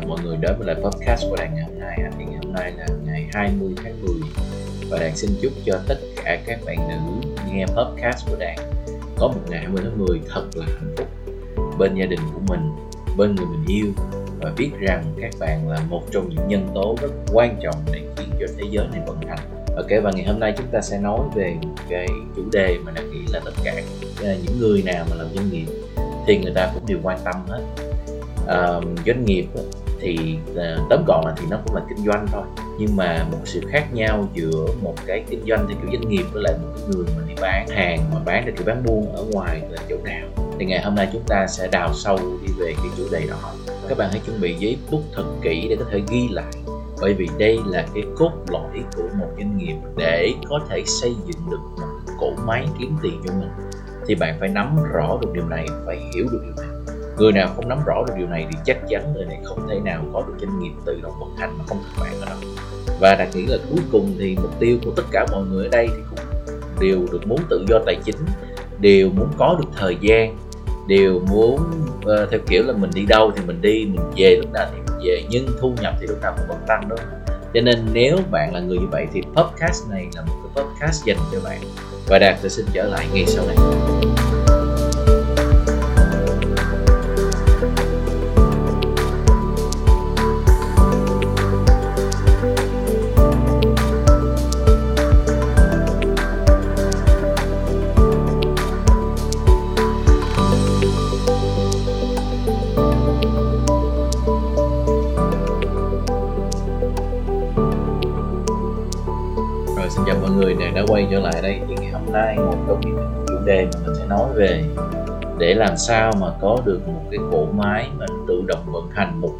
[0.00, 1.98] mọi người đến với lại podcast của Đạt ngày hôm nay.
[2.18, 4.14] Thì ngày hôm nay là ngày 20 tháng 10
[4.90, 8.58] Và Đạt xin chúc cho tất cả các bạn nữ nghe podcast của Đạt
[9.18, 11.06] Có một ngày 20 tháng 10 thật là hạnh phúc.
[11.78, 12.70] Bên gia đình của mình,
[13.16, 13.86] bên người mình yêu.
[14.40, 18.00] Và biết rằng các bạn là một trong những nhân tố rất quan trọng để
[18.16, 19.38] khiến cho thế giới này vận hành.
[19.76, 22.92] Ok và ngày hôm nay chúng ta sẽ nói về một cái chủ đề mà
[22.92, 23.74] Đạt nghĩ là tất cả
[24.24, 25.66] à, những người nào mà làm doanh nghiệp
[26.26, 27.60] thì người ta cũng đều quan tâm hết.
[28.46, 29.46] Uh, doanh nghiệp
[30.06, 32.42] thì uh, tóm gọn là thì nó cũng là kinh doanh thôi.
[32.78, 36.24] Nhưng mà một sự khác nhau giữa một cái kinh doanh theo kiểu doanh nghiệp
[36.32, 39.12] với lại một cái người mà đi bán hàng mà bán thì kiểu bán buôn
[39.12, 40.28] ở ngoài là chỗ nào.
[40.58, 43.52] Thì ngày hôm nay chúng ta sẽ đào sâu đi về cái chủ đề đó.
[43.88, 46.52] Các bạn hãy chuẩn bị giấy bút thật kỹ để có thể ghi lại
[47.00, 51.14] bởi vì đây là cái cốt lõi của một doanh nghiệp để có thể xây
[51.26, 53.50] dựng được một cỗ máy kiếm tiền cho mình.
[54.06, 56.75] Thì bạn phải nắm rõ được điều này phải hiểu được điều này
[57.18, 59.80] người nào không nắm rõ được điều này thì chắc chắn người này không thể
[59.84, 62.38] nào có được doanh nghiệp tự động vận hành mà không thất bại ở đâu.
[63.00, 65.70] Và đặc biệt là cuối cùng thì mục tiêu của tất cả mọi người ở
[65.70, 66.18] đây thì cũng
[66.80, 68.16] đều được muốn tự do tài chính
[68.80, 70.36] đều muốn có được thời gian
[70.88, 71.60] đều muốn
[71.98, 74.78] uh, theo kiểu là mình đi đâu thì mình đi mình về lúc nào thì
[74.78, 76.96] mình về nhưng thu nhập thì lúc nào cũng vẫn tăng đó
[77.54, 81.04] cho nên nếu bạn là người như vậy thì podcast này là một cái podcast
[81.04, 81.60] dành cho bạn.
[82.06, 83.44] Và đạt sẽ xin trở lại ngay sau
[110.36, 111.60] người này quay trở lại đây.
[111.68, 114.64] Thì ngày hôm nay một trong những chủ đề mà mình sẽ nói về
[115.38, 119.20] để làm sao mà có được một cái cỗ máy mà tự động vận hành
[119.20, 119.34] một,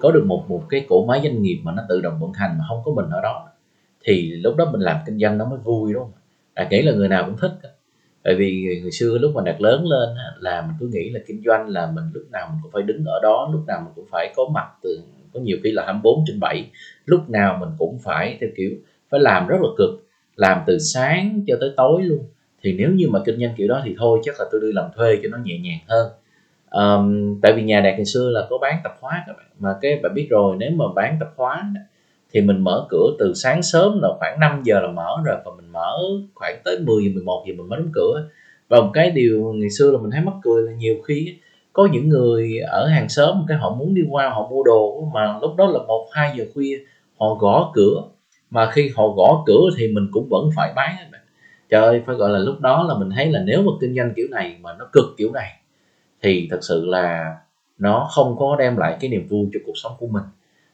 [0.00, 2.58] có được một một cái cỗ máy doanh nghiệp mà nó tự động vận hành
[2.58, 3.48] mà không có mình ở đó.
[4.04, 6.12] Thì lúc đó mình làm kinh doanh nó mới vui, đúng không
[6.54, 7.52] đạt à, nghĩ là người nào cũng thích
[8.26, 10.08] tại vì người xưa lúc mà đạt lớn lên
[10.40, 13.04] là mình cứ nghĩ là kinh doanh là mình lúc nào mình cũng phải đứng
[13.04, 15.00] ở đó, lúc nào mình cũng phải có mặt từ,
[15.34, 16.70] có nhiều khi là 24 trên 7
[17.04, 18.70] lúc nào mình cũng phải theo kiểu,
[19.10, 20.05] phải làm rất là cực
[20.36, 22.24] làm từ sáng cho tới tối luôn.
[22.62, 24.90] Thì nếu như mà kinh doanh kiểu đó thì thôi chắc là tôi đi làm
[24.96, 26.10] thuê cho nó nhẹ nhàng hơn.
[26.70, 29.46] Um, tại vì nhà đạt ngày xưa là có bán tập hóa các bạn.
[29.58, 31.72] Mà cái bạn biết rồi nếu mà bán tập hóa
[32.32, 35.50] thì mình mở cửa từ sáng sớm là khoảng 5 giờ là mở rồi và
[35.56, 35.92] mình mở
[36.34, 38.28] khoảng tới 10 giờ 11 giờ mình mới đóng cửa.
[38.68, 41.34] Và một cái điều ngày xưa là mình thấy mắc cười là nhiều khi
[41.72, 45.38] có những người ở hàng xóm cái họ muốn đi qua họ mua đồ mà
[45.42, 46.78] lúc đó là một hai giờ khuya
[47.18, 48.02] họ gõ cửa
[48.50, 50.96] mà khi họ gõ cửa thì mình cũng vẫn phải bán
[51.70, 54.12] trời ơi, phải gọi là lúc đó là mình thấy là nếu mà kinh doanh
[54.16, 55.52] kiểu này mà nó cực kiểu này,
[56.22, 57.36] thì thật sự là
[57.78, 60.22] nó không có đem lại cái niềm vui cho cuộc sống của mình.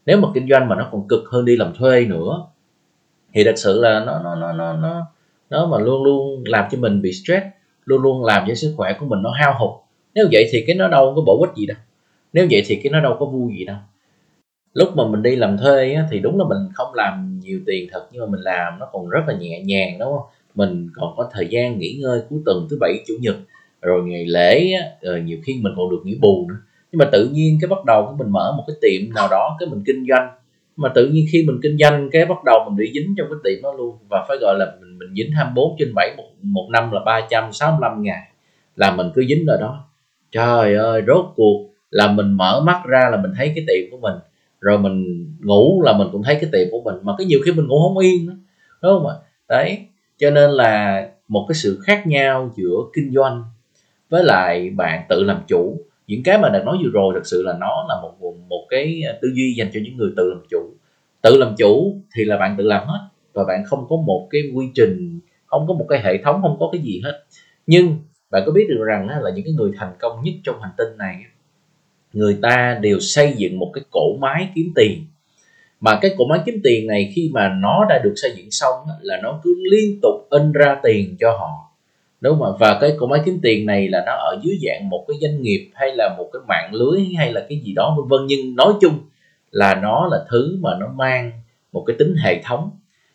[0.06, 2.46] Nếu mà kinh doanh mà nó còn cực hơn đi làm thuê nữa,
[3.34, 5.06] thì thật sự là nó nó nó nó nó
[5.50, 7.46] nó mà luôn luôn làm cho mình bị stress,
[7.84, 9.80] luôn luôn làm cho sức khỏe của mình nó hao hụt.
[10.14, 11.78] Nếu vậy thì cái nó đâu có bổ ích gì đâu.
[12.32, 13.76] Nếu vậy thì cái nó đâu có vui gì đâu
[14.74, 17.88] lúc mà mình đi làm thuê á, thì đúng là mình không làm nhiều tiền
[17.92, 20.26] thật nhưng mà mình làm nó còn rất là nhẹ nhàng đúng không?
[20.54, 23.36] Mình còn có thời gian nghỉ ngơi cuối tuần thứ bảy chủ nhật
[23.82, 26.56] rồi ngày lễ á, rồi nhiều khi mình còn được nghỉ bù nữa.
[26.92, 29.56] Nhưng mà tự nhiên cái bắt đầu của mình mở một cái tiệm nào đó
[29.60, 30.30] cái mình kinh doanh.
[30.76, 33.38] Mà tự nhiên khi mình kinh doanh cái bắt đầu mình bị dính trong cái
[33.44, 33.96] tiệm đó luôn.
[34.08, 38.02] Và phải gọi là mình mình dính 24 trên 7 một, một năm là 365
[38.02, 38.22] ngày
[38.76, 39.84] là mình cứ dính ở đó.
[40.32, 43.98] Trời ơi rốt cuộc là mình mở mắt ra là mình thấy cái tiệm của
[44.08, 44.14] mình
[44.62, 47.52] rồi mình ngủ là mình cũng thấy cái tiệm của mình mà cái nhiều khi
[47.52, 48.34] mình ngủ không yên đó,
[48.82, 49.14] đúng không ạ?
[49.48, 49.78] Đấy
[50.18, 53.44] cho nên là một cái sự khác nhau giữa kinh doanh
[54.10, 55.76] với lại bạn tự làm chủ.
[56.06, 59.02] Những cái mà đã nói vừa rồi thật sự là nó là một một cái
[59.22, 60.70] tư duy dành cho những người tự làm chủ.
[61.22, 62.98] Tự làm chủ thì là bạn tự làm hết
[63.32, 66.56] và bạn không có một cái quy trình không có một cái hệ thống không
[66.60, 67.24] có cái gì hết.
[67.66, 67.96] Nhưng
[68.30, 70.98] bạn có biết được rằng là những cái người thành công nhất trong hành tinh
[70.98, 71.24] này
[72.12, 75.06] người ta đều xây dựng một cái cổ máy kiếm tiền.
[75.80, 78.74] Mà cái cổ máy kiếm tiền này khi mà nó đã được xây dựng xong
[79.00, 81.72] là nó cứ liên tục in ra tiền cho họ.
[82.20, 85.04] Đúng không và cái cổ máy kiếm tiền này là nó ở dưới dạng một
[85.08, 88.08] cái doanh nghiệp hay là một cái mạng lưới hay là cái gì đó, vân
[88.08, 88.26] vân.
[88.26, 88.98] Nhưng nói chung
[89.50, 91.32] là nó là thứ mà nó mang
[91.72, 92.70] một cái tính hệ thống.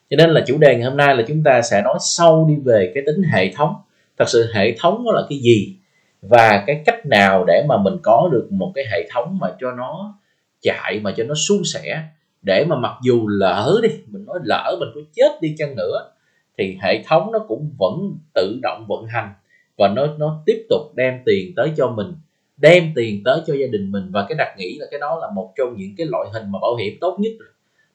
[0.10, 2.56] Cho nên là chủ đề ngày hôm nay là chúng ta sẽ nói sâu đi
[2.64, 3.74] về cái tính hệ thống.
[4.18, 5.77] Thật sự hệ thống nó là cái gì?
[6.22, 9.72] Và cái cách nào để mà mình có được một cái hệ thống mà cho
[9.72, 10.20] nó
[10.62, 12.04] chạy, mà cho nó suôn sẻ,
[12.42, 16.12] để mà mặc dù lỡ đi, mình nói lỡ, mình có chết đi chăng nữa,
[16.58, 19.34] thì hệ thống nó cũng vẫn tự động vận hành
[19.78, 22.14] và nó nó tiếp tục đem tiền tới cho mình,
[22.58, 24.12] đem tiền tới cho gia đình mình.
[24.12, 26.60] Và cái đặc nghĩ là cái đó là một trong những cái loại hình mà
[26.62, 27.32] bảo hiểm tốt nhất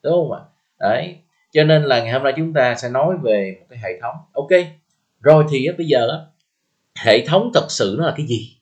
[0.02, 0.40] đúng không ạ?
[0.80, 1.16] Đấy,
[1.52, 4.14] cho nên là ngày hôm nay chúng ta sẽ nói về một cái hệ thống.
[4.32, 4.50] Ok,
[5.20, 6.26] rồi thì bây giờ
[6.98, 8.56] hệ thống thật sự nó là cái gì?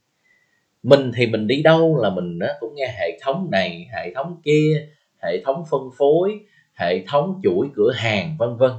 [0.83, 4.89] Mình thì mình đi đâu là mình cũng nghe hệ thống này, hệ thống kia,
[5.23, 6.41] hệ thống phân phối,
[6.75, 8.71] hệ thống chuỗi cửa hàng, vân vân.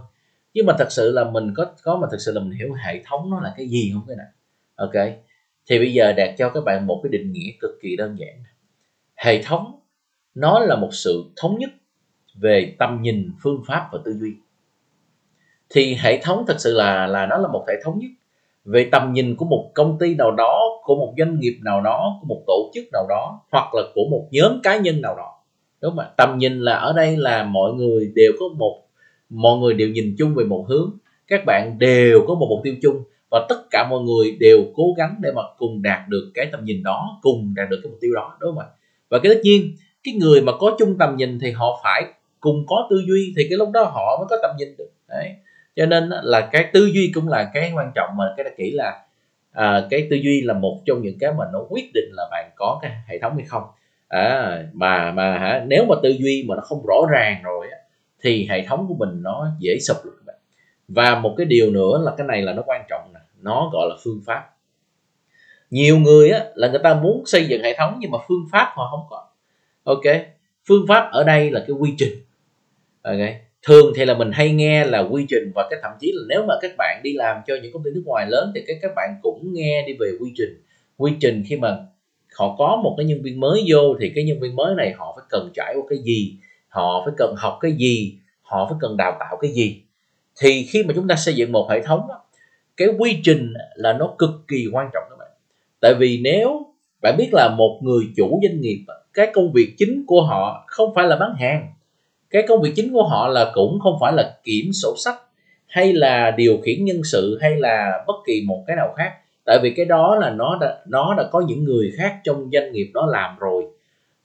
[0.54, 3.02] Nhưng mà thật sự là mình có có mà thật sự là mình hiểu hệ
[3.06, 4.28] thống nó là cái gì không cái này
[4.76, 5.16] ok,
[5.70, 8.44] thì bây giờ đạt cho các bạn một cái định nghĩa cực kỳ đơn giản.
[9.16, 9.80] Hệ thống
[10.36, 11.70] nó là một sự thống nhất
[12.36, 14.34] về tầm nhìn, phương pháp và tư duy.
[15.70, 18.12] Thì hệ thống thật sự là là nó là một hệ thống nhất
[18.66, 22.20] về tầm nhìn của một công ty nào đó, của một doanh nghiệp nào đó,
[22.22, 25.34] của một tổ chức nào đó, hoặc là của một nhóm cá nhân nào đó.
[25.82, 26.10] Đúng không ạ?
[26.18, 28.82] Tầm nhìn là ở đây là mọi người đều có một,
[29.30, 30.92] mọi người đều nhìn chung về một hướng.
[31.28, 34.84] Các bạn đều có một mục tiêu chung và tất cả mọi người đều cố
[34.98, 38.00] gắng để mà cùng đạt được cái tầm nhìn đó, cùng đạt được cái mục
[38.02, 38.68] tiêu đó, đúng không ạ?
[39.10, 39.74] Và cái tất nhiên,
[40.04, 42.04] cái người mà có chung tầm nhìn thì họ phải,
[42.40, 44.90] cùng có tư duy thì cái lúc đó họ mới có tầm nhìn được.
[45.10, 45.36] Đấy
[45.76, 48.72] cho nên là cái tư duy cũng là cái quan trọng mà cái đặc kỹ
[48.72, 49.04] là
[49.52, 52.52] à, cái tư duy là một trong những cái mà nó quyết định là bạn
[52.56, 53.64] có cái hệ thống hay không.
[54.08, 57.68] À, mà mà hả nếu mà tư duy mà nó không rõ ràng rồi
[58.22, 60.14] thì hệ thống của mình nó dễ sụp luôn.
[60.18, 60.36] các bạn.
[60.88, 63.90] Và một cái điều nữa là cái này là nó quan trọng nè nó gọi
[63.90, 64.50] là phương pháp.
[65.70, 68.74] Nhiều người á là người ta muốn xây dựng hệ thống nhưng mà phương pháp
[68.76, 69.28] họ không có.
[69.84, 70.16] Ok
[70.68, 72.14] phương pháp ở đây là cái quy trình.
[73.02, 76.24] Ok thường thì là mình hay nghe là quy trình và cái thậm chí là
[76.28, 78.80] nếu mà các bạn đi làm cho những công ty nước ngoài lớn thì cái
[78.82, 80.64] các bạn cũng nghe đi về quy trình.
[80.98, 81.78] Quy trình khi mà
[82.38, 85.14] họ có một cái nhân viên mới vô thì cái nhân viên mới này họ
[85.18, 86.36] phải cần trải qua cái gì?
[86.68, 88.16] Họ phải cần học cái gì?
[88.42, 89.82] Họ phải cần đào tạo cái gì?
[90.40, 92.08] Thì khi mà chúng ta xây dựng một hệ thống
[92.78, 95.30] cái quy trình là nó cực kỳ quan trọng các bạn.
[95.80, 96.66] Tại vì nếu
[97.02, 100.96] bạn biết là một người chủ doanh nghiệp, cái công việc chính của họ không
[100.96, 101.74] phải là bán hàng
[102.32, 105.16] cái công việc chính của họ là cũng không phải là kiểm sổ sách
[105.68, 109.12] hay là điều khiển nhân sự hay là bất kỳ một cái nào khác.
[109.46, 112.72] Tại vì cái đó là nó đã nó đã có những người khác trong doanh
[112.72, 113.64] nghiệp đó làm rồi.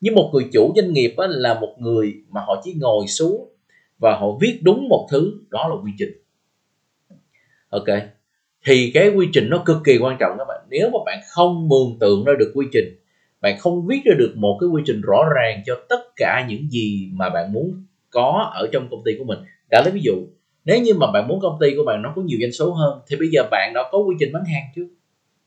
[0.00, 3.48] Nhưng một người chủ doanh nghiệp á, là một người mà họ chỉ ngồi xuống
[3.98, 6.12] và họ viết đúng một thứ đó là quy trình.
[7.70, 7.88] Ok
[8.64, 10.60] thì cái quy trình nó cực kỳ quan trọng các bạn.
[10.70, 12.96] Nếu mà bạn không mường tượng ra được quy trình
[13.40, 16.70] bạn không viết ra được một cái quy trình rõ ràng cho tất cả những
[16.70, 17.85] gì mà bạn muốn
[18.16, 19.38] có ở trong công ty của mình.
[19.70, 20.14] Đã lấy ví dụ
[20.64, 23.00] nếu như mà bạn muốn công ty của bạn nó có nhiều doanh số hơn
[23.06, 24.86] thì bây giờ bạn đã có quy trình bán hàng chưa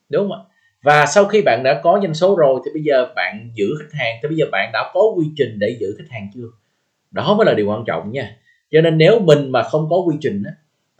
[0.09, 0.39] đúng không ạ?
[0.83, 3.97] Và sau khi bạn đã có doanh số rồi thì bây giờ bạn giữ khách
[3.99, 6.47] hàng thì bây giờ bạn đã có quy trình để giữ khách hàng chưa?
[7.11, 8.35] Đó mới là điều quan trọng nha.
[8.71, 10.51] Cho nên nếu mình mà không có quy trình á,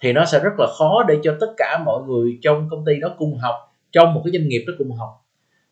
[0.01, 2.99] thì nó sẽ rất là khó để cho tất cả mọi người trong công ty
[2.99, 3.55] đó cùng học
[3.91, 5.09] trong một cái doanh nghiệp đó cùng học.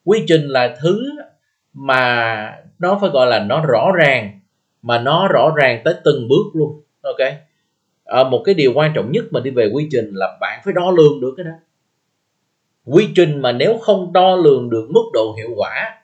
[0.05, 1.09] Quy trình là thứ
[1.73, 4.36] mà nó phải gọi là nó rõ ràng
[4.87, 6.81] mà nó rõ ràng tới từng bước luôn.
[7.01, 7.17] Ok?
[8.05, 10.73] À, một cái điều quan trọng nhất mà đi về quy trình là bạn phải
[10.73, 11.51] đo lường được cái đó.
[12.85, 16.01] Quy trình mà nếu không đo lường được mức độ hiệu quả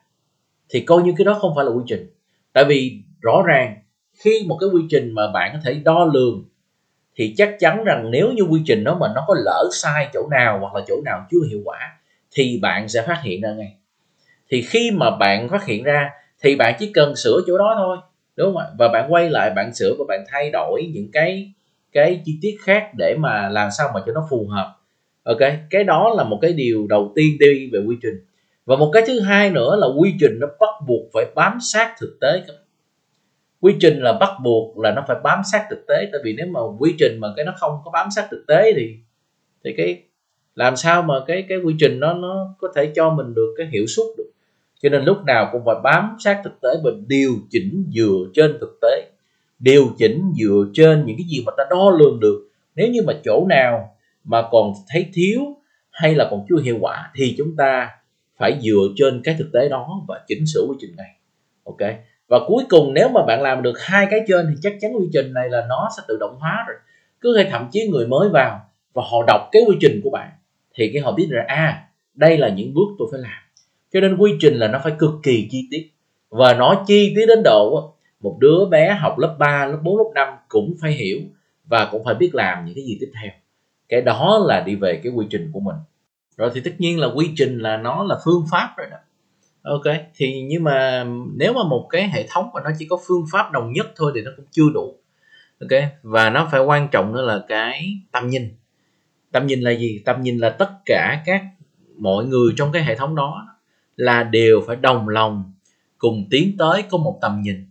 [0.70, 2.10] thì coi như cái đó không phải là quy trình.
[2.54, 3.76] Tại vì rõ ràng
[4.14, 6.46] khi một cái quy trình mà bạn có thể đo lường
[7.16, 10.28] thì chắc chắn rằng nếu như quy trình đó mà nó có lỡ sai chỗ
[10.32, 11.80] nào hoặc là chỗ nào chưa hiệu quả
[12.32, 13.76] thì bạn sẽ phát hiện ra ngay.
[14.50, 16.10] Thì khi mà bạn phát hiện ra
[16.42, 17.98] thì bạn chỉ cần sửa chỗ đó thôi
[18.36, 18.66] đúng không ạ?
[18.78, 21.52] Và bạn quay lại, bạn sửa và bạn thay đổi những cái
[21.92, 24.76] cái chi tiết khác để mà làm sao mà cho nó phù hợp.
[25.24, 28.16] Ok, cái đó là một cái điều đầu tiên đi về quy trình.
[28.66, 31.96] Và một cái thứ hai nữa là quy trình nó bắt buộc phải bám sát
[32.00, 32.44] thực tế
[33.62, 36.48] quy trình là bắt buộc là nó phải bám sát thực tế, tại vì nếu
[36.48, 38.96] mà quy trình mà cái nó không có bám sát thực tế thì
[39.64, 40.04] thì cái,
[40.56, 43.68] làm sao mà cái cái quy trình nó nó có thể cho mình được cái
[43.72, 44.32] hiệu suất được?
[44.84, 48.58] Cho nên lúc nào cũng phải bám sát thực tế và điều chỉnh dựa trên
[48.62, 49.10] thực tế.
[49.60, 52.50] Điều chỉnh dựa trên những cái gì mà ta đo lường được.
[52.76, 55.42] Nếu như mà chỗ nào mà còn thấy thiếu
[55.92, 57.90] hay là còn chưa hiệu quả thì chúng ta
[58.38, 61.10] phải dựa trên cái thực tế đó và chỉnh sửa quy trình này.
[61.64, 61.80] Ok?
[62.28, 65.08] Và cuối cùng nếu mà bạn làm được hai cái trên thì chắc chắn quy
[65.14, 66.78] trình này là nó sẽ tự động hóa rồi.
[67.22, 68.60] Cứ hay thậm chí người mới vào
[68.94, 70.30] và họ đọc cái quy trình của bạn
[70.74, 73.43] thì cái họ biết là à đây là những bước tôi phải làm
[73.94, 75.90] cho nên quy trình là nó phải cực kỳ chi tiết.
[76.30, 80.12] Và nó chi tiết đến độ một đứa bé học lớp 3, lớp 4, lớp
[80.16, 81.20] 5 cũng phải hiểu
[81.66, 83.32] và cũng phải biết làm những cái gì tiếp theo.
[83.90, 85.76] Cái đó là đi về cái quy trình của mình.
[86.38, 88.98] Rồi thì tất nhiên là quy trình là nó là phương pháp rồi đó.
[89.64, 93.26] Ok thì nhưng mà nếu mà một cái hệ thống mà nó chỉ có phương
[93.32, 94.96] pháp đồng nhất thôi thì nó cũng chưa đủ.
[95.62, 98.50] Ok và nó phải quan trọng nữa là cái tầm nhìn.
[99.32, 100.02] Tầm nhìn là gì?
[100.06, 101.42] Tầm nhìn là tất cả các
[101.98, 103.48] mọi người trong cái hệ thống đó
[103.96, 105.54] là đều phải đồng lòng
[105.98, 107.66] cùng tiến tới có một tầm nhìn.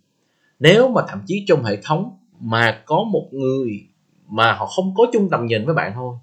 [0.59, 3.87] Nếu mà thậm chí trong hệ thống mà có một người
[4.29, 6.17] mà họ không có chung tầm nhìn với bạn thôi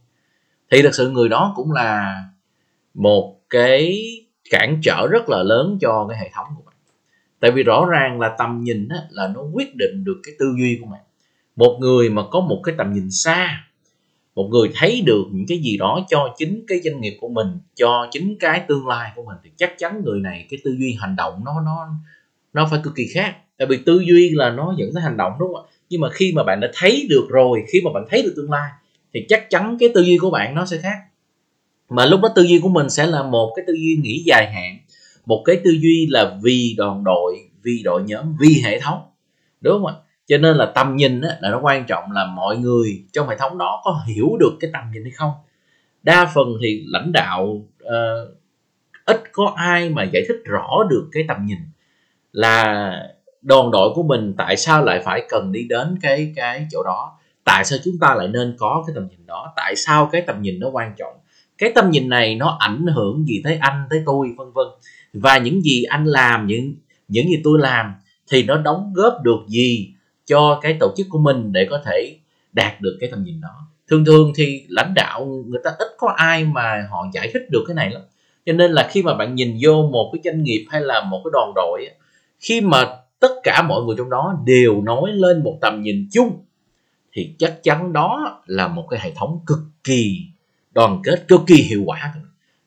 [0.71, 2.23] thì thật sự người đó cũng là
[2.93, 4.01] một cái
[4.49, 6.75] cản trở rất là lớn cho cái hệ thống của bạn.
[7.39, 10.45] Tại vì rõ ràng là tầm nhìn á, là nó quyết định được cái tư
[10.59, 11.01] duy của bạn.
[11.55, 13.63] Một người mà có một cái tầm nhìn xa
[14.35, 17.47] một người thấy được những cái gì đó cho chính cái doanh nghiệp của mình,
[17.75, 20.97] cho chính cái tương lai của mình, thì chắc chắn người này, cái tư duy
[20.99, 21.87] hành động nó nó
[22.53, 23.35] nó phải cực kỳ khác.
[23.57, 25.69] Tại vì tư duy là nó dẫn tới hành động, đúng không ạ?
[25.89, 28.51] Nhưng mà khi mà bạn đã thấy được rồi, khi mà bạn thấy được tương
[28.51, 28.71] lai,
[29.13, 30.97] thì chắc chắn cái tư duy của bạn nó sẽ khác.
[31.89, 34.51] Mà lúc đó tư duy của mình sẽ là một cái tư duy nghĩ dài
[34.53, 34.77] hạn,
[35.25, 39.01] một cái tư duy là vì đoàn đội, vì đội nhóm, vì hệ thống.
[39.61, 39.93] Đúng không ạ?
[40.29, 43.37] Cho nên là tầm nhìn á, là nó quan trọng là mọi người trong hệ
[43.37, 45.31] thống đó có hiểu được cái tầm nhìn hay không.
[46.03, 47.43] Đa phần thì lãnh đạo
[47.83, 48.37] uh,
[49.05, 51.57] ít có ai mà giải thích rõ được cái tầm nhìn.
[52.31, 52.91] Là
[53.41, 57.17] đoàn đội của mình tại sao lại phải cần đi đến cái cái chỗ đó?
[57.43, 59.53] Tại sao chúng ta lại nên có cái tầm nhìn đó?
[59.55, 61.13] Tại sao cái tầm nhìn nó quan trọng?
[61.57, 64.67] Cái tầm nhìn này nó ảnh hưởng gì tới anh tới tôi vân vân.
[65.13, 66.75] Và những gì anh làm những
[67.07, 67.93] những gì tôi làm
[68.31, 69.93] thì nó đóng góp được gì
[70.29, 72.17] cho cái tổ chức của mình để có thể
[72.53, 73.67] đạt được cái tầm nhìn đó.
[73.87, 77.63] Thường thường thì lãnh đạo người ta ít có ai mà họ giải thích được
[77.67, 78.01] cái này lắm.
[78.45, 81.21] Cho nên là khi mà bạn nhìn vô một cái doanh nghiệp hay là một
[81.23, 81.89] cái đoàn đội
[82.39, 82.85] khi mà
[83.19, 86.43] tất cả mọi người trong đó đều nói lên một tầm nhìn chung,
[87.13, 90.21] thì chắc chắn đó là một cái hệ thống cực kỳ
[90.71, 92.13] đoàn kết, cực kỳ hiệu quả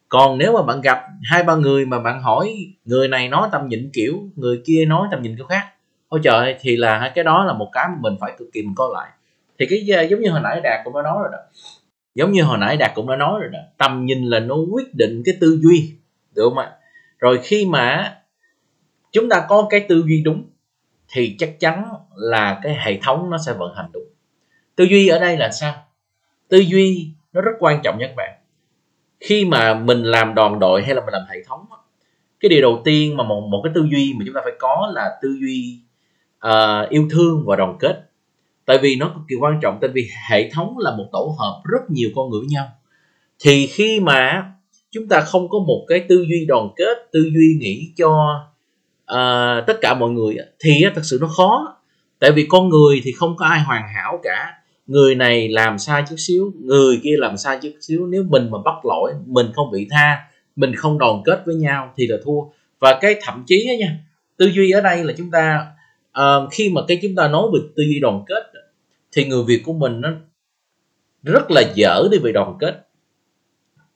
[0.08, 3.68] còn nếu mà bạn gặp hai ba người mà bạn hỏi, người này nói tầm
[3.68, 5.66] nhìn kiểu, người kia nói tầm nhìn kiểu khác
[6.12, 8.74] ôi trời, thì là cái đó là một cái mà mình phải cực kỳ mình
[8.74, 9.10] coi lại.
[9.58, 11.38] Thì cái ờ, giống như hồi nãy đạt cũng đã nói rồi đó.
[12.14, 14.94] Giống như hồi nãy đạt cũng đã nói rồi đó, tầm nhìn là nó quyết
[14.94, 15.92] định cái tư duy
[16.34, 16.72] được không ạ?
[17.18, 18.16] Rồi khi mà
[19.12, 20.44] chúng ta có cái tư duy đúng,
[21.08, 24.06] thì chắc chắn là cái hệ thống nó sẽ vận hành đúng.
[24.76, 25.74] Tư duy ở đây là sao?
[26.48, 28.38] Tư duy nó rất quan trọng nha các bạn.
[29.20, 31.66] Khi mà mình làm đoàn đội hay là mình làm hệ thống
[32.42, 34.90] cái điều đầu tiên mà một một cái tư duy mà chúng ta phải có
[34.94, 35.78] là tư duy
[36.46, 38.08] uh, yêu thương và đoàn kết.
[38.64, 41.62] Tại vì nó cực kỳ quan trọng tại vì hệ thống là một tổ hợp
[41.64, 42.68] rất nhiều con người với nhau.
[43.38, 44.52] Thì khi mà
[44.90, 48.40] chúng ta không có một cái tư duy đoàn kết tư duy nghĩ cho
[49.12, 51.76] uh, tất cả mọi người thì thật sự nó khó.
[52.18, 54.54] Tại vì con người thì không có ai hoàn hảo cả.
[54.86, 58.06] Người này làm sai chút xíu người kia làm sai chút xíu.
[58.06, 60.18] Nếu mình mà bắt lỗi mình không bị tha
[60.56, 62.40] mình không đoàn kết với nhau thì là thua.
[62.78, 63.98] Và cái thậm chí á nha
[64.36, 65.66] tư duy ở đây là chúng ta
[66.12, 68.52] à, khi mà cái chúng ta nói về tư duy đoàn kết
[69.12, 70.10] thì người việt của mình nó
[71.22, 72.88] rất là dở đi về đoàn kết.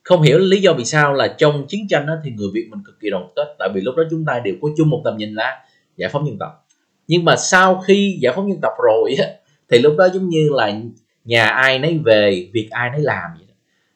[0.03, 2.79] Không hiểu lý do vì sao là trong chiến tranh đó, thì người việt mình
[2.85, 5.17] cực kỳ đoàn kết tại vì lúc đó chúng ta đều có chung một tầm
[5.17, 5.65] nhìn là
[5.97, 6.65] giải phóng dân tộc.
[7.07, 9.27] Nhưng mà sau khi giải phóng dân tộc rồi á,
[9.69, 10.79] thì lúc đó giống như là
[11.25, 13.47] nhà ai nấy về việc ai nấy làm vậy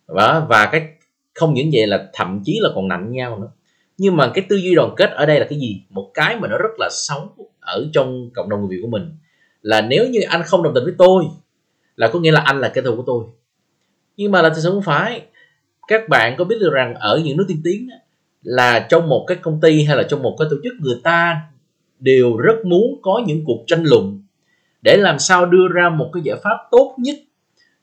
[0.07, 0.45] đó.
[0.49, 0.87] và cái
[1.33, 3.51] không những vậy là thậm chí là còn nặng nhau nữa
[4.01, 5.81] nhưng mà cái tư duy đoàn kết ở đây là cái gì?
[5.89, 7.29] Một cái mà nó rất là xấu
[7.59, 9.17] ở trong cộng đồng người việt của mình
[9.61, 11.23] là nếu như anh không đồng tình với tôi,
[11.95, 13.25] là có nghĩa là anh là kẻ thù của tôi.
[14.17, 15.21] Nhưng mà là thực sự không phải.
[15.87, 17.89] Các bạn có biết được rằng ở những nước tiên tiến
[18.43, 21.41] là trong một cái công ty hay là trong một cái tổ chức người ta
[21.99, 24.23] đều rất muốn có những cuộc tranh luận
[24.81, 27.15] để làm sao đưa ra một cái giải pháp tốt nhất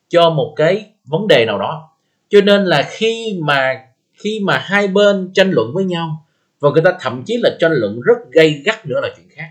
[0.09, 1.91] cho một cái vấn đề nào đó.
[2.29, 3.88] Cho nên là khi mà
[4.19, 6.25] khi mà hai bên tranh luận với nhau
[6.61, 9.49] và người ta thậm chí là tranh luận rất gây gắt nữa là chuyện khác.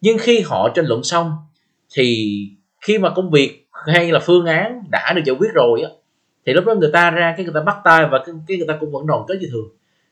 [0.00, 1.32] Nhưng khi họ tranh luận xong
[1.94, 2.36] thì
[2.80, 5.90] khi mà công việc hay là phương án đã được giải quyết rồi á
[6.46, 8.66] thì lúc đó người ta ra cái người ta bắt tay và cái, cái người
[8.66, 9.68] ta cũng vẫn đoàn kết như thường.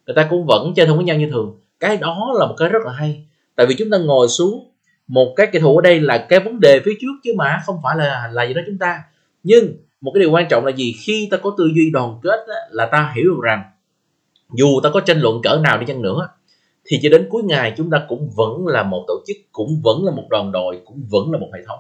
[0.06, 1.60] Người ta cũng vẫn chơi thân với nhau như thường.
[1.80, 3.24] Cái đó là một cái rất là hay.
[3.56, 4.70] Tại vì chúng ta ngồi xuống
[5.08, 7.76] một cái kẻ thù ở đây là cái vấn đề phía trước chứ mà không
[7.82, 9.02] phải là là gì đó chúng ta.
[9.42, 10.94] Nhưng một cái điều quan trọng là gì?
[11.04, 13.62] Khi ta có tư duy đoàn kết á, là ta hiểu được rằng
[14.52, 16.28] dù ta có tranh luận cỡ nào đi chăng nữa
[16.84, 20.04] thì cho đến cuối ngày chúng ta cũng vẫn là một tổ chức cũng vẫn
[20.04, 21.78] là một đoàn đội cũng vẫn là một hệ thống.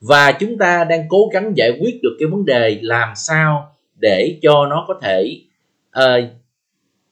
[0.00, 4.38] Và chúng ta đang cố gắng giải quyết được cái vấn đề làm sao để
[4.42, 5.40] cho nó có thể
[5.98, 6.24] uh,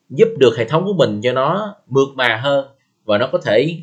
[0.09, 2.65] giúp được hệ thống của mình cho nó mượt mà hơn
[3.05, 3.77] và nó có thể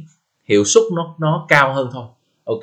[0.44, 2.04] hiệu suất nó nó cao hơn thôi.
[2.44, 2.62] Ok?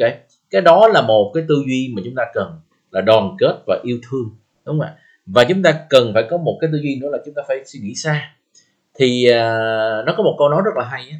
[0.50, 2.60] Cái đó là một cái tư duy mà chúng ta cần
[2.92, 4.30] là đoàn kết và yêu thương
[4.66, 4.96] đúng không ạ?
[5.26, 7.58] Và chúng ta cần phải có một cái tư duy nữa là chúng ta phải
[7.66, 8.36] suy nghĩ xa.
[8.96, 11.18] Thì uh, nó có một câu nói rất là hay á,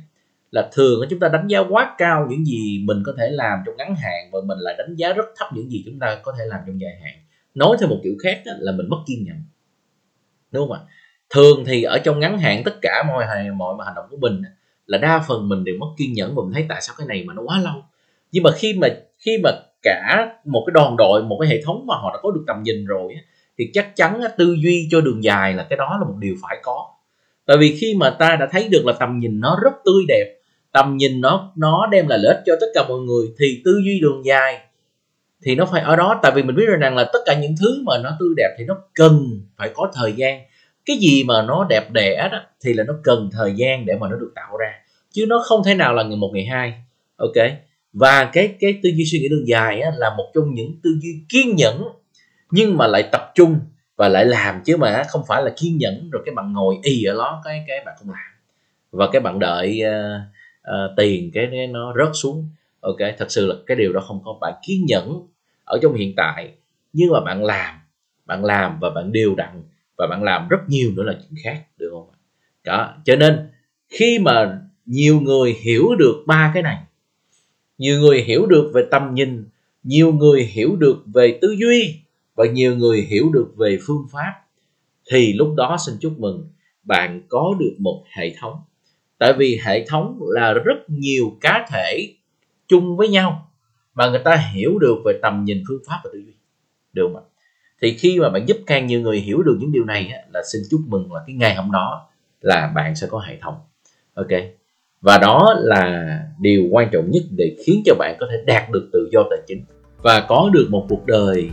[0.52, 3.78] là thường chúng ta đánh giá quá cao những gì mình có thể làm trong
[3.78, 6.46] ngắn hạn và mình lại đánh giá rất thấp những gì chúng ta có thể
[6.46, 7.14] làm trong dài hạn.
[7.56, 9.44] Nói theo một kiểu khác á, là mình mất kiên nhẫn.
[10.52, 10.82] Đúng không ạ?
[11.30, 14.42] Thường thì ở trong ngắn hạn tất cả mọi mọi mà hành động của mình
[14.86, 17.24] là đa phần mình đều mất kiên nhẫn và mình thấy tại sao cái này
[17.28, 17.84] mà nó quá lâu.
[18.32, 21.86] Nhưng mà khi mà khi mà cả một cái đoàn đội một cái hệ thống
[21.88, 23.14] mà họ đã có được tầm nhìn rồi
[23.58, 26.60] thì chắc chắn tư duy cho đường dài là cái đó là một điều phải
[26.64, 26.88] có.
[27.46, 30.42] Tại vì khi mà ta đã thấy được là tầm nhìn nó rất tươi đẹp
[30.72, 33.82] tầm nhìn nó nó đem lại lợi ích cho tất cả mọi người thì tư
[33.86, 34.60] duy đường dài
[35.44, 36.20] thì nó phải ở đó.
[36.24, 38.66] Tại vì mình biết rằng là tất cả những thứ mà nó tươi đẹp thì
[38.66, 40.42] nó cần phải có thời gian.
[40.86, 44.10] Cái gì mà nó đẹp đẽ đó thì là nó cần thời gian để mà
[44.10, 44.74] nó được tạo ra
[45.10, 46.74] chứ nó không thể nào là ngày một ngày hai.
[47.16, 47.36] Ok?
[47.94, 50.90] Và cái cái tư duy suy nghĩ đường dài á, là một trong những tư
[51.02, 51.84] duy kiên nhẫn
[52.52, 53.60] nhưng mà lại tập trung
[53.96, 57.04] và lại làm chứ mà không phải là kiên nhẫn rồi cái bạn ngồi y
[57.04, 58.32] ở đó cái cái bạn không làm.
[58.92, 60.22] Và cái bạn đợi uh,
[60.70, 62.50] uh, tiền cái nó rớt xuống.
[62.82, 64.38] Ok thật sự là cái điều đó không có.
[64.42, 65.28] Bạn kiên nhẫn
[65.64, 66.52] ở trong hiện tại
[66.94, 67.76] nhưng mà bạn làm
[68.26, 69.64] bạn làm và bạn đều đặn
[69.98, 72.08] và bạn làm rất nhiều nữa là chuyện khác được không
[72.64, 73.50] đó cho nên
[73.88, 76.78] khi mà nhiều người hiểu được ba cái này
[77.78, 79.46] nhiều người hiểu được về tầm nhìn
[79.84, 82.00] nhiều người hiểu được về tư duy
[82.42, 84.34] và nhiều người hiểu được về phương pháp,
[85.12, 86.50] thì lúc đó xin chúc mừng,
[86.84, 88.62] bạn có được một hệ thống.
[89.18, 92.14] Tại vì hệ thống là rất nhiều cá thể
[92.68, 93.52] chung với nhau
[93.94, 96.34] mà người ta hiểu được về tầm nhìn phương pháp và tư duy.
[96.94, 97.24] Được không ạ?
[97.82, 100.62] Thì khi mà bạn giúp càng nhiều người hiểu được những điều này là xin
[100.72, 102.10] chúc mừng là cái ngày hôm đó
[102.42, 103.56] là bạn sẽ có hệ thống.
[104.14, 104.32] Ok?
[105.02, 108.90] Và đó là điều quan trọng nhất để khiến cho bạn có thể đạt được
[108.94, 109.66] tự do tài chính
[110.04, 111.50] và có được một cuộc đời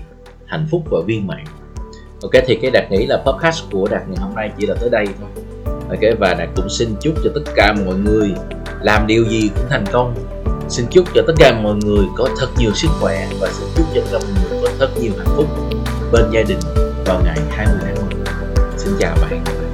[0.48, 1.44] hạnh phúc và viên mãn.
[2.22, 4.90] Ok, thì cái đạt nghĩ là podcast của đạt ngày hôm nay chỉ là tới
[4.90, 5.44] đây thôi.
[5.90, 8.30] Ok, và đạt cũng xin chúc cho tất cả mọi người
[8.80, 10.14] làm điều gì cũng thành công.
[10.68, 13.86] Xin chúc cho tất cả mọi người có thật nhiều sức khỏe và xin chúc
[13.94, 15.46] cho tất cả mọi người có thật nhiều hạnh phúc
[16.12, 16.58] bên gia đình
[17.06, 18.24] vào ngày 20 tháng 10
[18.76, 19.67] xin chào bạn.